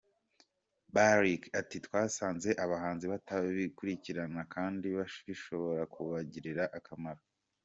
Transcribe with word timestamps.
Barick 0.93 1.43
ati 1.59 1.77
“Twasanze 1.85 2.49
abahanzi 2.63 3.05
batabikurikiranakandi 3.13 4.85
bishobora 5.29 5.83
kubagirira 5.93 6.65
akamaro. 6.79 7.23